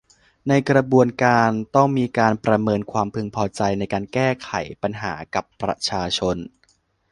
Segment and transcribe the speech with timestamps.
[0.47, 6.37] ในกระบวนการต้องมีการประเมินความพึงพอใจในการแก้ไขปัญหากับประชาชน